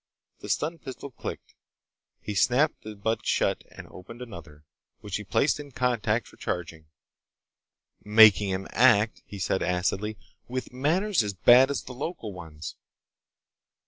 [0.39, 1.53] The stun pistol clicked.
[2.21, 4.65] He snapped the butt shut and opened another,
[5.01, 6.87] which he placed in contact for charging.
[8.03, 10.17] "Making him act," he said acidly,
[10.47, 12.75] "with manners as bad as the local ones.